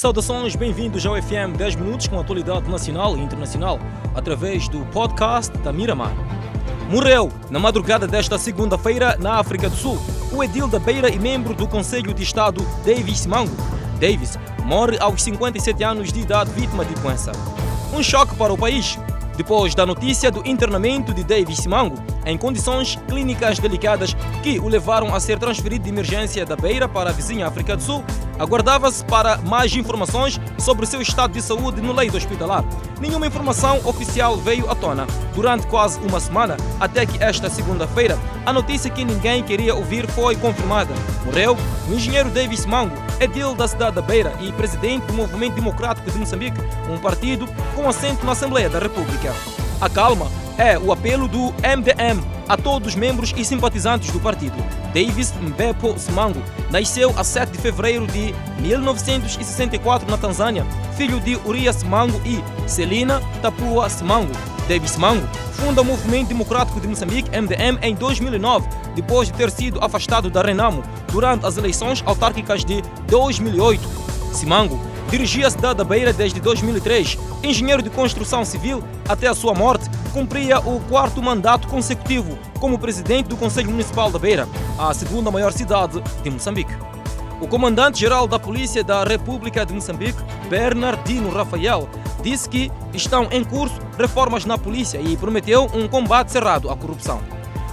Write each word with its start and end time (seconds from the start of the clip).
Saudações, 0.00 0.56
bem-vindos 0.56 1.04
ao 1.04 1.14
FM 1.14 1.58
10 1.58 1.76
Minutos 1.76 2.08
com 2.08 2.18
atualidade 2.18 2.70
nacional 2.70 3.18
e 3.18 3.20
internacional, 3.20 3.78
através 4.14 4.66
do 4.66 4.80
podcast 4.86 5.54
da 5.58 5.74
Miramar. 5.74 6.14
Morreu 6.88 7.30
na 7.50 7.58
madrugada 7.58 8.06
desta 8.06 8.38
segunda-feira 8.38 9.18
na 9.20 9.34
África 9.34 9.68
do 9.68 9.76
Sul 9.76 9.98
o 10.32 10.42
edil 10.42 10.68
da 10.68 10.78
Beira 10.78 11.10
e 11.10 11.18
membro 11.18 11.52
do 11.52 11.68
Conselho 11.68 12.14
de 12.14 12.22
Estado 12.22 12.66
Davis 12.82 13.26
Mango. 13.26 13.54
Davis 14.00 14.38
morre 14.64 14.98
aos 14.98 15.22
57 15.22 15.84
anos 15.84 16.10
de 16.10 16.20
idade 16.20 16.50
vítima 16.52 16.82
de 16.82 16.94
doença. 16.94 17.32
Um 17.92 18.02
choque 18.02 18.34
para 18.36 18.54
o 18.54 18.56
país, 18.56 18.98
depois 19.36 19.74
da 19.74 19.84
notícia 19.84 20.30
do 20.30 20.48
internamento 20.48 21.12
de 21.12 21.22
Davis 21.22 21.66
Mango 21.66 22.02
em 22.24 22.38
condições 22.38 22.98
clínicas 23.06 23.58
delicadas 23.58 24.14
que 24.42 24.58
o 24.58 24.66
levaram 24.66 25.14
a 25.14 25.20
ser 25.20 25.38
transferido 25.38 25.84
de 25.84 25.90
emergência 25.90 26.46
da 26.46 26.56
Beira 26.56 26.88
para 26.88 27.10
a 27.10 27.12
vizinha 27.12 27.46
África 27.46 27.76
do 27.76 27.82
Sul, 27.82 28.02
aguardava-se 28.40 29.04
para 29.04 29.36
mais 29.36 29.72
informações 29.76 30.40
sobre 30.58 30.86
seu 30.86 31.02
estado 31.02 31.34
de 31.34 31.42
saúde 31.42 31.82
no 31.82 31.92
leito 31.92 32.16
hospitalar. 32.16 32.64
Nenhuma 32.98 33.26
informação 33.26 33.78
oficial 33.84 34.36
veio 34.38 34.68
à 34.70 34.74
tona 34.74 35.06
durante 35.34 35.66
quase 35.66 36.00
uma 36.00 36.18
semana, 36.18 36.56
até 36.80 37.04
que 37.04 37.22
esta 37.22 37.50
segunda-feira 37.50 38.18
a 38.46 38.52
notícia 38.52 38.90
que 38.90 39.04
ninguém 39.04 39.42
queria 39.42 39.74
ouvir 39.74 40.08
foi 40.08 40.34
confirmada. 40.36 40.94
Morreu 41.26 41.56
o 41.88 41.92
engenheiro 41.92 42.30
Davis 42.30 42.64
Mango, 42.64 42.96
edil 43.20 43.54
da 43.54 43.68
cidade 43.68 43.96
da 43.96 44.02
Beira 44.02 44.32
e 44.40 44.50
presidente 44.52 45.04
do 45.04 45.12
Movimento 45.12 45.54
Democrático 45.54 46.10
de 46.10 46.18
Moçambique, 46.18 46.58
um 46.90 46.98
partido 46.98 47.46
com 47.76 47.88
assento 47.88 48.24
na 48.24 48.32
Assembleia 48.32 48.70
da 48.70 48.78
República. 48.78 49.34
A 49.80 49.88
calma 49.88 50.26
é 50.58 50.78
o 50.78 50.92
apelo 50.92 51.28
do 51.28 51.52
MDM 51.62 52.22
a 52.48 52.56
todos 52.56 52.88
os 52.88 52.94
membros 52.96 53.32
e 53.36 53.44
simpatizantes 53.44 54.10
do 54.10 54.18
partido. 54.18 54.56
Davis 54.92 55.32
Mbepo 55.40 55.96
Simango 55.98 56.42
nasceu 56.68 57.14
a 57.16 57.22
7 57.22 57.52
de 57.52 57.58
fevereiro 57.58 58.06
de 58.08 58.34
1964 58.60 60.10
na 60.10 60.18
Tanzânia, 60.18 60.66
filho 60.96 61.20
de 61.20 61.36
Urias 61.44 61.76
Simango 61.76 62.20
e 62.24 62.42
Celina 62.68 63.20
Tapua 63.40 63.88
Simango. 63.88 64.32
Davis 64.68 64.90
Simango 64.90 65.26
funda 65.52 65.82
o 65.82 65.84
Movimento 65.84 66.28
Democrático 66.28 66.80
de 66.80 66.88
Moçambique, 66.88 67.30
MDM, 67.30 67.78
em 67.82 67.94
2009, 67.94 68.68
depois 68.96 69.28
de 69.28 69.34
ter 69.34 69.50
sido 69.50 69.78
afastado 69.84 70.28
da 70.28 70.42
Renamo 70.42 70.82
durante 71.12 71.46
as 71.46 71.56
eleições 71.56 72.02
autárquicas 72.04 72.64
de 72.64 72.82
2008. 73.06 73.88
Simango 74.32 74.80
Dirigia 75.10 75.48
a 75.48 75.50
cidade 75.50 75.74
da 75.74 75.82
Beira 75.82 76.12
desde 76.12 76.40
2003. 76.40 77.18
Engenheiro 77.42 77.82
de 77.82 77.90
construção 77.90 78.44
civil, 78.44 78.80
até 79.08 79.26
a 79.26 79.34
sua 79.34 79.52
morte, 79.52 79.90
cumpria 80.12 80.60
o 80.60 80.78
quarto 80.88 81.20
mandato 81.20 81.66
consecutivo 81.66 82.38
como 82.60 82.78
presidente 82.78 83.26
do 83.26 83.36
Conselho 83.36 83.70
Municipal 83.70 84.08
da 84.08 84.20
Beira, 84.20 84.48
a 84.78 84.94
segunda 84.94 85.28
maior 85.28 85.52
cidade 85.52 86.00
de 86.22 86.30
Moçambique. 86.30 86.72
O 87.40 87.48
comandante-geral 87.48 88.28
da 88.28 88.38
Polícia 88.38 88.84
da 88.84 89.02
República 89.02 89.66
de 89.66 89.74
Moçambique, 89.74 90.22
Bernardino 90.48 91.28
Rafael, 91.30 91.88
disse 92.22 92.48
que 92.48 92.70
estão 92.94 93.26
em 93.32 93.42
curso 93.42 93.80
reformas 93.98 94.44
na 94.44 94.56
polícia 94.56 95.00
e 95.00 95.16
prometeu 95.16 95.68
um 95.74 95.88
combate 95.88 96.30
cerrado 96.30 96.70
à 96.70 96.76
corrupção. 96.76 97.20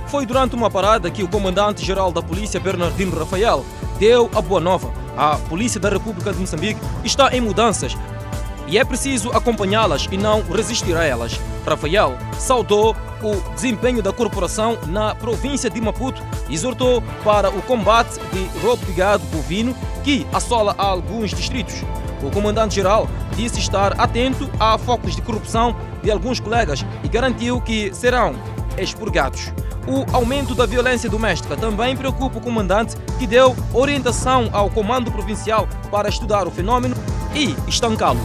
Foi 0.07 0.25
durante 0.25 0.55
uma 0.55 0.71
parada 0.71 1.11
que 1.11 1.21
o 1.21 1.27
comandante-geral 1.27 2.11
da 2.11 2.21
polícia, 2.21 2.59
Bernardino 2.59 3.15
Rafael, 3.15 3.63
deu 3.99 4.27
a 4.33 4.41
boa 4.41 4.59
nova 4.59 5.06
a 5.17 5.37
Polícia 5.37 5.79
da 5.79 5.89
República 5.89 6.31
de 6.31 6.39
Moçambique 6.39 6.79
está 7.03 7.35
em 7.35 7.41
mudanças 7.41 7.97
e 8.67 8.77
é 8.77 8.83
preciso 8.85 9.31
acompanhá-las 9.31 10.07
e 10.11 10.17
não 10.17 10.41
resistir 10.43 10.95
a 10.95 11.03
elas. 11.03 11.39
Rafael 11.65 12.17
saudou 12.37 12.95
o 13.21 13.53
desempenho 13.55 14.03
da 14.03 14.13
corporação 14.13 14.77
na 14.87 15.15
província 15.15 15.69
de 15.69 15.81
Maputo 15.81 16.21
e 16.47 16.53
exortou 16.53 17.01
para 17.23 17.49
o 17.49 17.61
combate 17.61 18.19
de 18.31 18.59
roubo 18.59 18.85
de 18.85 18.91
gado 18.91 19.25
bovino 19.27 19.75
que 20.03 20.27
assola 20.31 20.75
alguns 20.77 21.31
distritos. 21.31 21.83
O 22.21 22.29
comandante-geral 22.29 23.07
disse 23.35 23.59
estar 23.59 23.99
atento 23.99 24.49
a 24.59 24.77
focos 24.77 25.15
de 25.15 25.21
corrupção 25.21 25.75
de 26.03 26.11
alguns 26.11 26.39
colegas 26.39 26.85
e 27.03 27.07
garantiu 27.07 27.61
que 27.61 27.93
serão 27.93 28.35
expurgados. 28.77 29.51
O 29.87 30.05
aumento 30.13 30.53
da 30.53 30.65
violência 30.65 31.09
doméstica 31.09 31.55
também 31.55 31.95
preocupa 31.95 32.39
o 32.39 32.41
comandante, 32.41 32.97
que 33.17 33.25
deu 33.25 33.55
orientação 33.73 34.49
ao 34.51 34.69
Comando 34.69 35.09
Provincial 35.09 35.65
para 35.89 36.09
estudar 36.09 36.45
o 36.45 36.51
fenômeno 36.51 36.93
e 37.33 37.55
estancá-lo. 37.69 38.19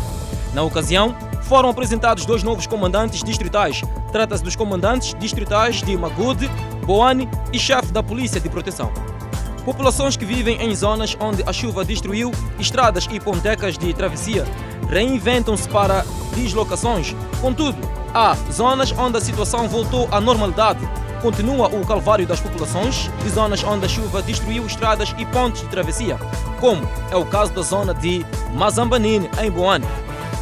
Na 0.52 0.62
ocasião, 0.62 1.14
foram 1.42 1.68
apresentados 1.68 2.26
dois 2.26 2.42
novos 2.42 2.66
comandantes 2.66 3.22
distritais. 3.22 3.80
Trata-se 4.10 4.42
dos 4.42 4.56
comandantes 4.56 5.14
distritais 5.20 5.82
de 5.82 5.96
Magude, 5.96 6.50
Boane 6.84 7.28
e 7.52 7.58
chefe 7.60 7.92
da 7.92 8.02
Polícia 8.02 8.40
de 8.40 8.48
Proteção. 8.48 8.92
Populações 9.64 10.16
que 10.16 10.24
vivem 10.24 10.60
em 10.60 10.74
zonas 10.74 11.16
onde 11.20 11.44
a 11.46 11.52
chuva 11.52 11.84
destruiu 11.84 12.32
estradas 12.58 13.06
e 13.08 13.20
pontecas 13.20 13.78
de 13.78 13.94
travessia 13.94 14.44
reinventam-se 14.88 15.68
para 15.68 16.04
deslocações. 16.34 17.14
Contudo, 17.40 17.78
há 18.12 18.34
zonas 18.50 18.92
onde 18.92 19.16
a 19.16 19.20
situação 19.20 19.68
voltou 19.68 20.08
à 20.10 20.20
normalidade 20.20 20.80
Continua 21.22 21.68
o 21.68 21.86
calvário 21.86 22.26
das 22.26 22.40
populações 22.40 23.08
de 23.22 23.28
zonas 23.30 23.62
onde 23.62 23.86
a 23.86 23.88
chuva 23.88 24.20
destruiu 24.20 24.66
estradas 24.66 25.14
e 25.16 25.24
pontes 25.24 25.62
de 25.62 25.68
travessia, 25.68 26.18
como 26.58 26.82
é 27.12 27.16
o 27.16 27.24
caso 27.24 27.52
da 27.52 27.62
zona 27.62 27.94
de 27.94 28.26
Mazambanine, 28.52 29.30
em 29.40 29.48
Boane, 29.48 29.86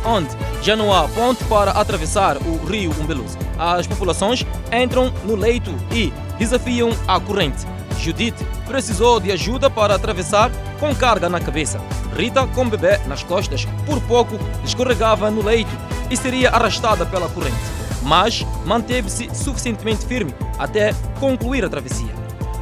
onde 0.07 0.31
já 0.63 0.75
não 0.75 0.91
há 0.91 1.07
ponte 1.07 1.45
para 1.45 1.73
atravessar 1.73 2.39
o 2.39 2.65
rio 2.65 2.93
Umbeluze. 2.99 3.37
As 3.59 3.87
populações 3.87 4.47
entram 4.73 5.13
no 5.25 5.37
leito 5.37 5.71
e 5.93 6.11
desafiam 6.39 6.97
a 7.07 7.21
corrente. 7.21 7.67
Judith 7.99 8.43
precisou 8.67 9.21
de 9.21 9.31
ajuda 9.31 9.69
para 9.69 9.95
atravessar 9.95 10.51
com 10.81 10.95
carga 10.95 11.29
na 11.29 11.41
cabeça. 11.41 11.79
Rita, 12.17 12.47
com 12.47 12.67
bebê 12.67 12.97
nas 13.07 13.23
costas, 13.23 13.67
por 13.85 14.01
pouco 14.01 14.39
escorregava 14.65 15.31
no 15.31 15.43
leito 15.43 15.71
e 16.11 16.17
seria 16.17 16.49
arrastada 16.49 17.05
pela 17.05 17.29
corrente 17.29 17.81
mas 18.03 18.47
manteve-se 18.65 19.29
suficientemente 19.35 20.07
firme 20.07 20.35
até 20.59 20.95
concluir 21.19 21.65
a 21.65 21.69
travessia. 21.69 22.15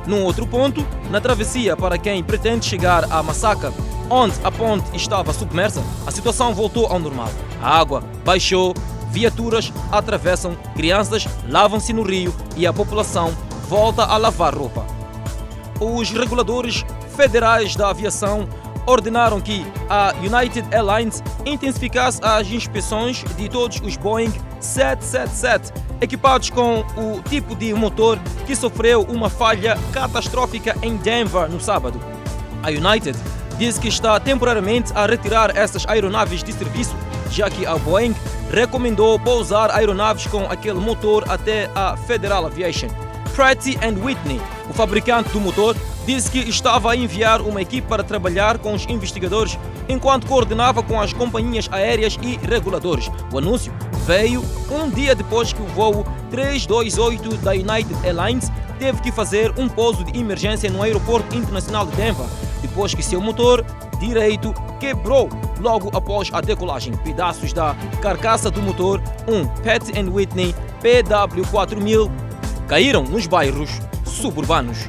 Num 0.07 0.25
outro 0.25 0.47
ponto, 0.47 0.87
na 1.11 1.21
travessia 1.21 1.77
para 1.77 1.99
quem 1.99 2.25
pretende 2.25 2.65
chegar 2.65 3.05
a 3.13 3.23
Massacre, 3.23 3.73
onde 4.09 4.35
a 4.43 4.51
ponte 4.51 4.97
estava 4.97 5.33
submersa, 5.33 5.83
a 6.07 6.11
situação 6.11 6.55
voltou 6.55 6.87
ao 6.87 6.99
normal. 6.99 7.29
A 7.63 7.79
água 7.79 8.03
baixou, 8.25 8.75
viaturas 9.11 9.73
atravessam, 9.93 10.57
crianças 10.75 11.27
lavam-se 11.49 11.93
no 11.93 12.03
rio 12.03 12.35
e 12.57 12.67
a 12.67 12.73
população 12.73 13.37
volta 13.69 14.03
a 14.05 14.17
lavar 14.17 14.55
roupa. 14.55 14.87
Os 15.79 16.11
reguladores 16.11 16.85
federais 17.15 17.77
da 17.77 17.91
aviação 17.91 18.49
ordenaram 18.89 19.41
que 19.41 19.65
a 19.89 20.15
United 20.19 20.67
Airlines 20.75 21.23
intensificasse 21.45 22.21
as 22.23 22.49
inspeções 22.49 23.23
de 23.37 23.49
todos 23.49 23.81
os 23.81 23.97
Boeing 23.97 24.33
777 24.61 25.73
equipados 26.01 26.51
com 26.51 26.81
o 26.97 27.21
tipo 27.29 27.55
de 27.55 27.75
motor 27.75 28.19
que 28.47 28.57
sofreu 28.57 29.03
uma 29.03 29.29
falha 29.29 29.77
catastrófica 29.93 30.75
em 30.83 30.97
Denver 30.97 31.51
no 31.51 31.61
sábado. 31.61 32.01
A 32.63 32.69
United 32.69 33.19
diz 33.59 33.79
que 33.79 33.89
está 33.89 34.19
temporariamente 34.19 34.93
a 34.95 35.07
retirar 35.07 35.57
essas 35.57 35.87
aeronaves 35.87 36.43
de 36.43 36.53
serviço, 36.53 36.97
já 37.31 37.51
que 37.51 37.67
a 37.67 37.77
Boeing 37.77 38.15
recomendou 38.51 39.19
pousar 39.19 39.71
aeronaves 39.71 40.27
com 40.27 40.45
aquele 40.45 40.81
motor 40.81 41.25
até 41.29 41.71
a 41.75 41.97
Federal 41.97 42.47
Aviation. 42.47 42.89
Pratt 43.35 43.67
Whitney, 44.03 44.41
o 44.69 44.73
fabricante 44.73 45.29
do 45.31 45.41
motor, 45.41 45.77
disse 46.09 46.31
que 46.31 46.39
estava 46.39 46.91
a 46.91 46.97
enviar 46.97 47.43
uma 47.43 47.61
equipe 47.61 47.87
para 47.87 48.03
trabalhar 48.03 48.57
com 48.57 48.73
os 48.73 48.87
investigadores 48.87 49.59
enquanto 49.91 50.27
coordenava 50.27 50.83
com 50.83 50.99
as 50.99 51.13
companhias 51.13 51.69
aéreas 51.71 52.19
e 52.23 52.39
reguladores. 52.39 53.11
O 53.31 53.37
anúncio 53.37 53.71
veio 54.07 54.43
um 54.71 54.89
dia 54.89 55.15
depois 55.15 55.53
que 55.53 55.61
o 55.61 55.67
voo 55.67 56.07
328 56.31 57.37
da 57.37 57.51
United 57.51 57.95
Airlines 58.07 58.51
teve 58.79 59.03
que 59.03 59.13
fazer 59.13 59.53
um 59.59 59.69
pouso 59.69 60.03
de 60.03 60.19
emergência 60.19 60.71
no 60.71 60.83
aeroporto 60.83 61.37
internacional 61.37 61.85
de 61.85 61.95
Denver, 61.95 62.25
depois 62.63 62.95
que 62.95 63.03
seu 63.03 63.21
motor 63.21 63.63
direito 64.01 64.55
quebrou 64.81 65.29
logo 65.61 65.95
após 65.95 66.31
a 66.33 66.41
decolagem. 66.41 66.97
Pedaços 67.05 67.53
da 67.53 67.77
carcaça 68.01 68.51
do 68.51 68.63
motor, 68.63 69.03
um 69.27 69.47
Pat 69.63 69.83
Whitney 70.11 70.55
PW4000, 70.83 72.11
caíram 72.67 73.03
nos 73.03 73.27
bairros 73.27 73.79
suburbanos. 74.07 74.89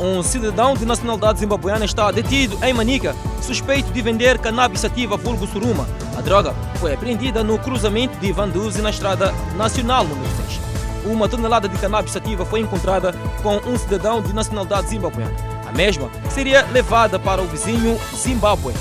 Um 0.00 0.22
cidadão 0.22 0.72
de 0.72 0.86
nacionalidade 0.86 1.40
zimbabuana 1.40 1.84
está 1.84 2.10
detido 2.10 2.58
em 2.64 2.72
Manica, 2.72 3.14
suspeito 3.42 3.92
de 3.92 4.00
vender 4.00 4.38
cannabis 4.38 4.80
sativa 4.80 5.14
vulgo 5.18 5.46
suruma. 5.46 5.86
A 6.16 6.22
droga 6.22 6.54
foi 6.76 6.94
apreendida 6.94 7.44
no 7.44 7.58
cruzamento 7.58 8.18
de 8.18 8.32
Vanduzi 8.32 8.80
na 8.80 8.88
estrada 8.88 9.30
nacional 9.58 10.04
número 10.04 10.26
6. 10.48 10.60
Uma 11.04 11.28
tonelada 11.28 11.68
de 11.68 11.76
cannabis 11.76 12.12
sativa 12.12 12.46
foi 12.46 12.60
encontrada 12.60 13.12
com 13.42 13.56
um 13.70 13.76
cidadão 13.76 14.22
de 14.22 14.32
nacionalidade 14.32 14.88
zimbabuana. 14.88 15.36
A 15.68 15.72
mesma 15.72 16.08
seria 16.30 16.64
levada 16.72 17.18
para 17.18 17.42
o 17.42 17.46
vizinho 17.46 18.00
Zimbábue. 18.16 18.72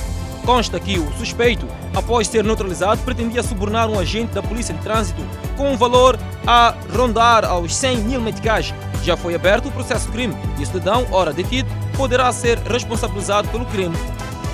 Consta 0.50 0.80
que 0.80 0.98
o 0.98 1.13
suspeito, 1.16 1.68
após 1.94 2.28
ser 2.28 2.44
neutralizado, 2.44 3.00
pretendia 3.04 3.44
subornar 3.44 3.88
um 3.88 4.00
agente 4.00 4.34
da 4.34 4.42
polícia 4.42 4.74
de 4.74 4.81
trânsito 4.81 5.22
com 5.56 5.72
um 5.72 5.78
valor 5.78 6.18
a 6.48 6.74
rondar 6.92 7.46
aos 7.46 7.75
100 7.75 7.98
mil 8.00 8.19
meticais 8.19 8.74
já 9.04 9.16
foi 9.16 9.36
aberto 9.36 9.68
o 9.68 9.72
processo 9.72 10.07
de 10.07 10.12
crime 10.12 10.36
e 10.57 10.63
o 10.63 10.66
cidadão, 10.66 11.06
ora 11.12 11.31
detido, 11.31 11.69
poderá 11.96 12.31
ser 12.31 12.57
responsabilizado 12.57 13.48
pelo 13.50 13.63
crime 13.68 13.96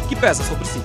que 0.09 0.17
pesa 0.17 0.43
sobre 0.43 0.65
si. 0.65 0.81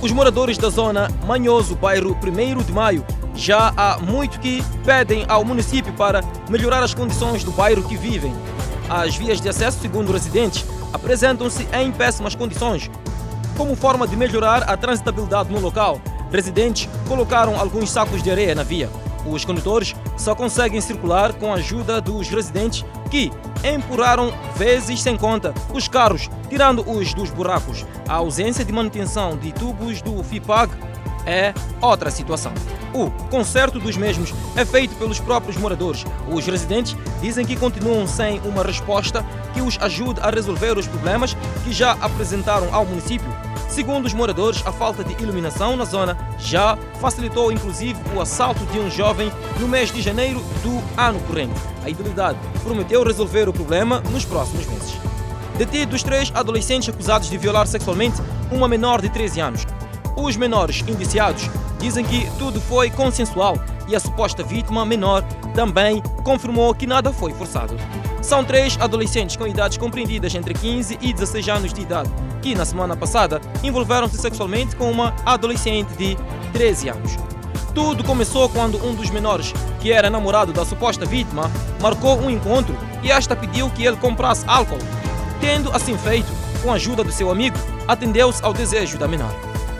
Os 0.00 0.12
moradores 0.12 0.58
da 0.58 0.68
zona 0.68 1.08
Manhoso, 1.26 1.74
bairro 1.74 2.16
1 2.16 2.62
de 2.62 2.72
Maio, 2.72 3.04
já 3.34 3.74
há 3.76 3.98
muito 3.98 4.38
que 4.38 4.62
pedem 4.84 5.24
ao 5.26 5.44
município 5.44 5.92
para 5.94 6.20
melhorar 6.48 6.84
as 6.84 6.94
condições 6.94 7.42
do 7.42 7.50
bairro 7.50 7.82
que 7.82 7.96
vivem. 7.96 8.32
As 8.88 9.16
vias 9.16 9.40
de 9.40 9.48
acesso, 9.48 9.80
segundo 9.80 10.12
residentes, 10.12 10.64
apresentam-se 10.92 11.66
em 11.72 11.90
péssimas 11.90 12.36
condições. 12.36 12.88
Como 13.56 13.76
forma 13.76 14.06
de 14.06 14.16
melhorar 14.16 14.64
a 14.64 14.76
transitabilidade 14.76 15.52
no 15.52 15.60
local, 15.60 16.00
residentes 16.30 16.88
colocaram 17.06 17.58
alguns 17.58 17.90
sacos 17.90 18.22
de 18.22 18.30
areia 18.30 18.54
na 18.54 18.64
via. 18.64 18.90
Os 19.24 19.44
condutores 19.44 19.94
só 20.18 20.34
conseguem 20.34 20.80
circular 20.80 21.32
com 21.32 21.52
a 21.52 21.56
ajuda 21.56 22.00
dos 22.00 22.28
residentes 22.28 22.84
que 23.10 23.30
empurraram 23.64 24.34
vezes 24.56 25.00
sem 25.00 25.16
conta 25.16 25.54
os 25.72 25.88
carros, 25.88 26.28
tirando-os 26.48 27.14
dos 27.14 27.30
buracos. 27.30 27.86
A 28.08 28.14
ausência 28.14 28.64
de 28.64 28.72
manutenção 28.72 29.36
de 29.36 29.52
tubos 29.52 30.02
do 30.02 30.22
FIPAG 30.22 30.72
é 31.24 31.54
outra 31.80 32.10
situação. 32.10 32.52
O 32.92 33.10
conserto 33.28 33.78
dos 33.78 33.96
mesmos 33.96 34.32
é 34.54 34.64
feito 34.64 34.94
pelos 34.96 35.18
próprios 35.18 35.56
moradores. 35.56 36.04
Os 36.30 36.46
residentes 36.46 36.96
dizem 37.20 37.46
que 37.46 37.56
continuam 37.56 38.06
sem 38.06 38.40
uma 38.40 38.62
resposta 38.62 39.24
que 39.52 39.60
os 39.60 39.78
ajude 39.80 40.20
a 40.20 40.30
resolver 40.30 40.76
os 40.78 40.86
problemas 40.86 41.34
que 41.64 41.72
já 41.72 41.92
apresentaram 41.92 42.72
ao 42.74 42.84
município. 42.84 43.28
Segundo 43.68 44.06
os 44.06 44.14
moradores, 44.14 44.62
a 44.64 44.72
falta 44.72 45.02
de 45.02 45.20
iluminação 45.22 45.76
na 45.76 45.84
zona 45.84 46.16
já 46.38 46.76
facilitou 47.00 47.50
inclusive 47.50 47.98
o 48.14 48.20
assalto 48.20 48.64
de 48.66 48.78
um 48.78 48.90
jovem 48.90 49.32
no 49.58 49.66
mês 49.66 49.92
de 49.92 50.00
janeiro 50.00 50.40
do 50.62 50.82
ano 50.96 51.20
corrente. 51.20 51.60
A 51.82 51.88
idilidade 51.88 52.38
prometeu 52.62 53.02
resolver 53.02 53.48
o 53.48 53.52
problema 53.52 54.00
nos 54.10 54.24
próximos 54.24 54.66
meses. 54.66 54.94
Detidos 55.58 56.02
três 56.02 56.30
adolescentes 56.34 56.88
acusados 56.88 57.28
de 57.28 57.38
violar 57.38 57.66
sexualmente 57.66 58.20
uma 58.50 58.68
menor 58.68 59.00
de 59.00 59.08
13 59.08 59.40
anos. 59.40 59.66
Os 60.16 60.36
menores 60.36 60.84
indiciados 60.86 61.48
dizem 61.78 62.04
que 62.04 62.28
tudo 62.38 62.60
foi 62.60 62.90
consensual 62.90 63.56
e 63.88 63.94
a 63.94 64.00
suposta 64.00 64.42
vítima 64.42 64.86
menor 64.86 65.22
também 65.54 66.02
confirmou 66.22 66.74
que 66.74 66.86
nada 66.86 67.12
foi 67.12 67.32
forçado. 67.32 67.76
São 68.22 68.44
três 68.44 68.78
adolescentes 68.80 69.36
com 69.36 69.46
idades 69.46 69.76
compreendidas 69.76 70.34
entre 70.34 70.54
15 70.54 70.98
e 71.00 71.12
16 71.12 71.48
anos 71.48 71.72
de 71.72 71.82
idade 71.82 72.10
na 72.52 72.64
semana 72.64 72.96
passada, 72.96 73.40
envolveram-se 73.62 74.18
sexualmente 74.18 74.74
com 74.74 74.90
uma 74.90 75.14
adolescente 75.24 75.90
de 75.94 76.16
13 76.52 76.88
anos. 76.88 77.16
Tudo 77.72 78.02
começou 78.02 78.48
quando 78.48 78.84
um 78.84 78.94
dos 78.94 79.10
menores, 79.10 79.52
que 79.80 79.92
era 79.92 80.10
namorado 80.10 80.52
da 80.52 80.64
suposta 80.64 81.06
vítima, 81.06 81.48
marcou 81.80 82.18
um 82.18 82.28
encontro 82.28 82.76
e 83.04 83.10
esta 83.10 83.36
pediu 83.36 83.70
que 83.70 83.84
ele 83.84 83.96
comprasse 83.96 84.44
álcool. 84.48 84.78
Tendo 85.40 85.70
assim 85.70 85.96
feito, 85.96 86.30
com 86.62 86.72
a 86.72 86.74
ajuda 86.74 87.04
do 87.04 87.12
seu 87.12 87.30
amigo, 87.30 87.56
atendeu-se 87.86 88.42
ao 88.44 88.52
desejo 88.52 88.98
da 88.98 89.06
menor. 89.06 89.34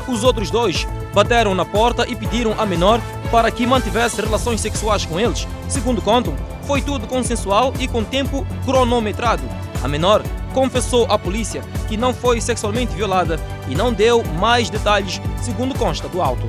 Os 0.07 0.23
outros 0.23 0.51
dois 0.51 0.87
bateram 1.15 1.55
na 1.55 1.65
porta 1.65 2.07
e 2.09 2.15
pediram 2.15 2.55
à 2.59 2.67
menor 2.67 3.01
para 3.31 3.51
que 3.51 3.67
mantivesse 3.67 4.21
relações 4.21 4.61
sexuais 4.61 5.05
com 5.07 5.19
eles. 5.19 5.47
Segundo 5.69 6.03
contam, 6.03 6.35
foi 6.67 6.83
tudo 6.83 7.07
consensual 7.07 7.73
e 7.79 7.89
com 7.89 8.05
tempo 8.05 8.47
cronometrado. 8.65 9.43
A 9.83 9.89
menor 9.89 10.23
confessou 10.53 11.07
à 11.11 11.19
polícia 11.19 11.63
que 11.95 11.97
não 11.97 12.13
foi 12.13 12.41
sexualmente 12.41 12.93
violada 12.93 13.39
e 13.69 13.75
não 13.77 13.93
deu 13.93 14.25
mais 14.41 14.69
detalhes, 14.69 15.21
segundo 15.41 15.79
consta 15.79 16.09
do 16.09 16.21
auto. 16.21 16.45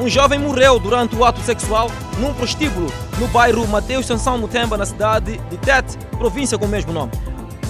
Um 0.00 0.08
jovem 0.08 0.40
morreu 0.40 0.80
durante 0.80 1.14
o 1.14 1.24
ato 1.24 1.40
sexual 1.40 1.88
num 2.18 2.34
prostíbulo 2.34 2.92
no 3.20 3.28
bairro 3.28 3.66
Mateus 3.68 4.06
Sansão 4.06 4.38
Mutemba, 4.38 4.76
na 4.76 4.84
cidade 4.84 5.40
de 5.48 5.56
Tete, 5.58 5.96
província 6.18 6.58
com 6.58 6.64
o 6.64 6.68
mesmo 6.68 6.92
nome. 6.92 7.12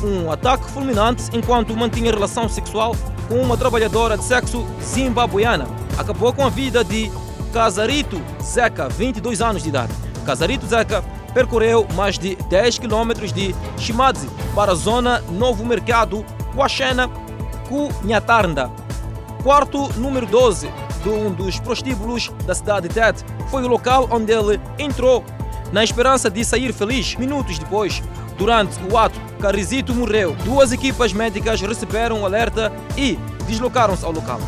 Um 0.03 0.33
ataque 0.33 0.65
fulminante 0.71 1.25
enquanto 1.35 1.77
mantinha 1.77 2.11
relação 2.11 2.49
sexual 2.49 2.97
com 3.29 3.43
uma 3.43 3.59
trabalhadora 3.59 4.17
de 4.17 4.25
sexo 4.25 4.67
zimbabuiana. 4.83 5.67
Acabou 5.99 6.33
com 6.33 6.47
a 6.47 6.49
vida 6.49 6.83
de 6.83 7.13
Casarito 7.53 8.19
Zeca, 8.43 8.89
22 8.89 9.43
anos 9.43 9.63
de 9.63 9.69
idade. 9.69 9.93
Casarito 10.25 10.67
Zeca 10.67 11.05
percorreu 11.35 11.87
mais 11.95 12.19
de 12.19 12.37
10 12.37 12.79
quilômetros 12.79 13.35
de 13.35 13.55
Shimadzi 13.77 14.31
para 14.55 14.73
a 14.73 14.75
zona 14.75 15.21
Novo 15.31 15.63
Mercado, 15.67 16.25
Quaxena, 16.55 17.11
Cunhatarnda. 17.69 18.71
Quarto 19.43 19.89
número 19.99 20.27
12 20.27 20.71
de 21.03 21.09
um 21.09 21.33
dos 21.33 21.59
prostíbulos 21.59 22.31
da 22.47 22.55
cidade 22.55 22.89
de 22.89 22.95
Ted 22.95 23.25
foi 23.49 23.65
o 23.65 23.69
local 23.69 24.09
onde 24.11 24.33
ele 24.33 24.61
entrou, 24.79 25.25
na 25.73 25.83
esperança 25.83 26.31
de 26.31 26.45
sair 26.45 26.73
feliz. 26.73 27.17
Minutos 27.17 27.59
depois, 27.59 28.03
durante 28.37 28.79
o 28.91 28.97
ato, 28.97 29.19
Carizito 29.41 29.95
morreu. 29.95 30.37
Duas 30.45 30.71
equipas 30.71 31.13
médicas 31.13 31.61
receberam 31.61 32.23
o 32.23 32.25
alerta 32.25 32.73
e 32.97 33.19
deslocaram-se 33.47 34.05
ao 34.05 34.13
local. 34.13 34.39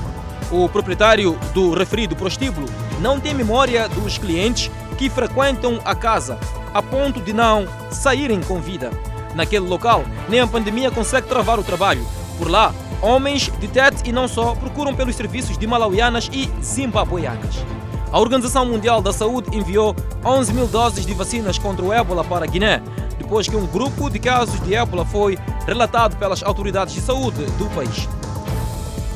O 0.51 0.69
proprietário 0.69 1.37
do 1.53 1.75
referido 1.75 2.15
prostíbulo 2.15 2.67
não 3.01 3.19
tem 3.19 3.35
memória 3.35 3.89
dos 3.89 4.19
clientes 4.19 4.71
que 4.97 5.11
frequentam 5.11 5.81
a 5.85 5.95
casa, 5.95 6.39
a 6.73 6.81
ponto 6.81 7.21
de 7.21 7.33
não 7.33 7.67
saírem 7.91 8.41
com 8.41 8.61
vida. 8.61 8.91
Naquele 9.35 9.67
local, 9.67 10.05
nem 10.29 10.41
a 10.41 10.47
pandemia 10.47 10.91
consegue 10.91 11.29
travar 11.29 11.59
o 11.59 11.65
trabalho. 11.65 12.07
Por 12.39 12.51
lá, 12.51 12.73
homens 13.03 13.51
de 13.61 13.69
Tete 13.69 14.09
e 14.09 14.13
não 14.13 14.29
só 14.29 14.55
procuram 14.55 14.95
pelos 14.95 15.17
serviços 15.17 15.59
de 15.59 15.67
malauianas 15.67 16.31
e 16.33 16.51
zimbabuianas. 16.63 17.65
A 18.11 18.21
Organização 18.21 18.65
Mundial 18.65 19.03
da 19.03 19.13
Saúde 19.13 19.57
enviou 19.57 19.95
11 20.25 20.53
mil 20.53 20.67
doses 20.69 21.05
de 21.05 21.13
vacinas 21.13 21.59
contra 21.59 21.85
o 21.85 21.93
ébola 21.93 22.23
para 22.23 22.45
a 22.45 22.49
Guiné, 22.49 22.81
depois 23.19 23.49
que 23.49 23.57
um 23.57 23.67
grupo 23.67 24.09
de 24.09 24.19
casos 24.19 24.61
de 24.61 24.75
ébola 24.75 25.05
foi 25.05 25.37
relatado 25.67 26.17
pelas 26.17 26.43
autoridades 26.43 26.95
de 26.95 27.01
saúde 27.01 27.45
do 27.59 27.67
país. 27.75 28.09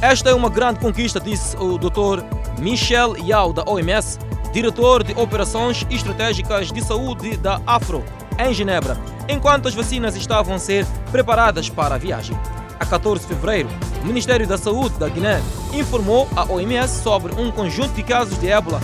Esta 0.00 0.30
é 0.30 0.34
uma 0.34 0.48
grande 0.48 0.80
conquista, 0.80 1.20
disse 1.20 1.56
o 1.56 1.78
Dr. 1.78 2.24
Michel 2.60 3.16
Yao, 3.16 3.52
da 3.52 3.62
OMS, 3.66 4.18
diretor 4.52 5.04
de 5.04 5.12
Operações 5.12 5.86
Estratégicas 5.90 6.72
de 6.72 6.82
Saúde 6.82 7.36
da 7.36 7.60
Afro, 7.66 8.04
em 8.38 8.52
Genebra, 8.52 8.96
enquanto 9.28 9.68
as 9.68 9.74
vacinas 9.74 10.16
estavam 10.16 10.54
a 10.54 10.58
ser 10.58 10.86
preparadas 11.10 11.68
para 11.68 11.94
a 11.94 11.98
viagem. 11.98 12.38
A 12.80 12.86
14 12.86 13.22
de 13.22 13.34
fevereiro, 13.34 13.68
o 14.02 14.06
Ministério 14.06 14.46
da 14.46 14.56
Saúde 14.56 14.98
da 14.98 15.08
Guiné 15.08 15.42
informou 15.72 16.28
à 16.36 16.44
OMS 16.44 17.02
sobre 17.02 17.34
um 17.40 17.50
conjunto 17.50 17.92
de 17.94 18.02
casos 18.02 18.38
de 18.38 18.48
ébola 18.48 18.80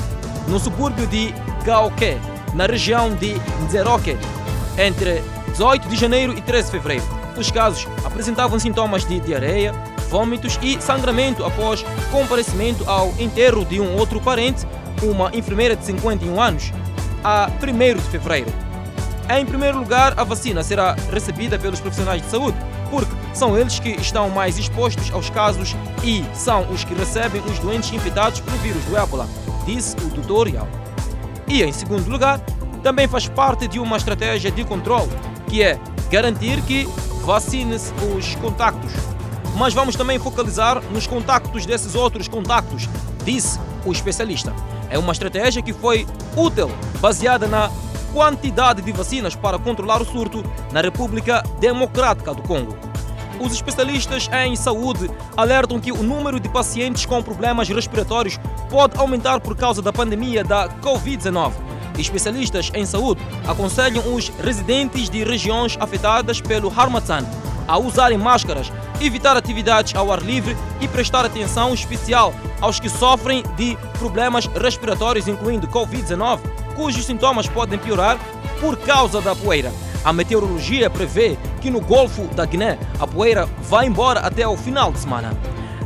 no 0.48 0.58
subúrbio 0.58 1.06
de 1.06 1.32
Gaoké, 1.64 2.18
na 2.52 2.66
região 2.66 3.14
de 3.14 3.34
Nzeroque, 3.64 4.16
entre 4.76 5.22
18 5.52 5.88
de 5.88 5.96
janeiro 5.96 6.36
e 6.36 6.40
13 6.40 6.66
de 6.66 6.70
fevereiro. 6.72 7.04
Os 7.36 7.50
casos 7.50 7.86
apresentavam 8.04 8.58
sintomas 8.58 9.04
de 9.04 9.18
diarreia, 9.20 9.72
vômitos 10.08 10.58
e 10.62 10.80
sangramento 10.80 11.44
após 11.44 11.84
comparecimento 12.10 12.88
ao 12.88 13.08
enterro 13.18 13.64
de 13.64 13.80
um 13.80 13.96
outro 13.96 14.20
parente, 14.20 14.66
uma 15.02 15.34
enfermeira 15.34 15.74
de 15.74 15.84
51 15.84 16.40
anos, 16.40 16.72
a 17.24 17.48
1 17.62 17.94
de 17.96 18.02
fevereiro. 18.02 18.63
Em 19.28 19.46
primeiro 19.46 19.78
lugar, 19.78 20.12
a 20.18 20.24
vacina 20.24 20.62
será 20.62 20.94
recebida 21.10 21.58
pelos 21.58 21.80
profissionais 21.80 22.20
de 22.20 22.28
saúde, 22.28 22.58
porque 22.90 23.10
são 23.32 23.56
eles 23.56 23.78
que 23.78 23.90
estão 23.90 24.28
mais 24.28 24.58
expostos 24.58 25.10
aos 25.12 25.30
casos 25.30 25.74
e 26.02 26.22
são 26.34 26.70
os 26.70 26.84
que 26.84 26.94
recebem 26.94 27.40
os 27.42 27.58
doentes 27.58 27.90
infectados 27.92 28.40
pelo 28.40 28.56
vírus 28.58 28.84
do 28.84 28.96
ébola, 28.96 29.26
disse 29.64 29.96
o. 29.96 30.48
Yao. 30.48 30.68
E 31.48 31.62
em 31.62 31.72
segundo 31.72 32.08
lugar, 32.08 32.38
também 32.82 33.08
faz 33.08 33.26
parte 33.26 33.66
de 33.66 33.78
uma 33.78 33.96
estratégia 33.96 34.50
de 34.50 34.62
controle, 34.62 35.10
que 35.48 35.62
é 35.62 35.78
garantir 36.10 36.60
que 36.62 36.86
vacine-se 37.24 37.92
os 38.14 38.34
contactos. 38.36 38.92
Mas 39.56 39.72
vamos 39.72 39.96
também 39.96 40.18
focalizar 40.18 40.82
nos 40.92 41.06
contactos 41.06 41.64
desses 41.64 41.94
outros 41.94 42.28
contactos, 42.28 42.88
disse 43.24 43.58
o 43.86 43.92
especialista. 43.92 44.54
É 44.90 44.98
uma 44.98 45.12
estratégia 45.12 45.62
que 45.62 45.72
foi 45.72 46.06
útil, 46.36 46.70
baseada 47.00 47.46
na 47.46 47.70
quantidade 48.14 48.80
de 48.80 48.92
vacinas 48.92 49.34
para 49.34 49.58
controlar 49.58 50.00
o 50.00 50.04
surto 50.04 50.44
na 50.72 50.80
República 50.80 51.42
Democrática 51.58 52.32
do 52.32 52.42
Congo. 52.42 52.78
Os 53.40 53.52
especialistas 53.52 54.30
em 54.32 54.54
saúde 54.54 55.10
alertam 55.36 55.80
que 55.80 55.90
o 55.90 56.00
número 56.00 56.38
de 56.38 56.48
pacientes 56.48 57.04
com 57.04 57.20
problemas 57.20 57.68
respiratórios 57.68 58.38
pode 58.70 58.96
aumentar 58.96 59.40
por 59.40 59.56
causa 59.56 59.82
da 59.82 59.92
pandemia 59.92 60.44
da 60.44 60.68
Covid-19. 60.80 61.52
Especialistas 61.98 62.70
em 62.72 62.86
saúde 62.86 63.20
aconselham 63.48 64.14
os 64.14 64.28
residentes 64.28 65.10
de 65.10 65.24
regiões 65.24 65.76
afetadas 65.80 66.40
pelo 66.40 66.68
Harmattan 66.68 67.26
a 67.66 67.78
usarem 67.78 68.18
máscaras, 68.18 68.70
evitar 69.00 69.36
atividades 69.36 69.94
ao 69.94 70.12
ar 70.12 70.22
livre 70.22 70.56
e 70.80 70.86
prestar 70.86 71.24
atenção 71.24 71.74
especial 71.74 72.32
aos 72.60 72.78
que 72.78 72.88
sofrem 72.88 73.42
de 73.56 73.76
problemas 73.98 74.46
respiratórios, 74.46 75.26
incluindo 75.26 75.66
Covid-19, 75.66 76.40
cujos 76.74 77.04
sintomas 77.04 77.46
podem 77.46 77.78
piorar 77.78 78.18
por 78.60 78.76
causa 78.78 79.20
da 79.20 79.34
poeira. 79.34 79.72
A 80.04 80.12
meteorologia 80.12 80.90
prevê 80.90 81.36
que 81.60 81.70
no 81.70 81.80
Golfo 81.80 82.24
da 82.34 82.44
Guiné 82.44 82.78
a 83.00 83.06
poeira 83.06 83.46
vai 83.62 83.86
embora 83.86 84.20
até 84.20 84.46
o 84.46 84.56
final 84.56 84.92
de 84.92 84.98
semana. 84.98 85.34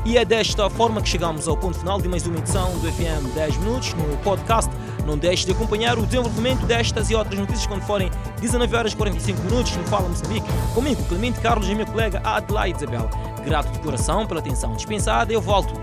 E 0.05 0.17
é 0.17 0.25
desta 0.25 0.71
forma 0.71 1.03
que 1.03 1.09
chegamos 1.09 1.47
ao 1.47 1.57
ponto 1.57 1.79
final 1.79 2.01
de 2.01 2.09
mais 2.09 2.27
uma 2.27 2.39
edição 2.39 2.71
do 2.79 2.91
FM 2.91 3.35
10 3.35 3.57
Minutos 3.59 3.95
no 3.95 4.17
podcast. 4.19 4.71
Não 5.07 5.19
deixe 5.19 5.45
de 5.45 5.53
acompanhar 5.53 5.99
o 5.99 6.07
desenvolvimento 6.07 6.65
destas 6.67 7.11
e 7.11 7.15
outras 7.15 7.39
notícias 7.39 7.67
quando 7.67 7.83
forem 7.83 8.11
19 8.41 8.75
horas 8.75 8.93
e 8.93 8.97
45 8.97 9.43
minutos 9.43 9.77
no 9.77 9.85
Fala 9.85 10.09
Moçambique. 10.09 10.47
Comigo, 10.75 11.03
Clemente 11.05 11.41
Carlos 11.41 11.69
e 11.69 11.75
minha 11.75 11.87
colega 11.87 12.21
Adelaide 12.25 12.79
Isabel. 12.79 13.11
Grato 13.45 13.71
de 13.71 13.79
coração 13.81 14.27
pela 14.27 14.41
atenção 14.41 14.75
dispensada. 14.75 15.33
Eu 15.33 15.41
volto 15.41 15.75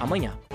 amanhã. 0.00 0.47